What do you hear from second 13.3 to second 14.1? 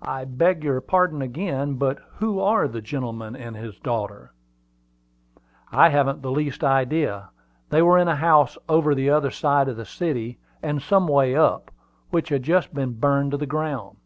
to the ground.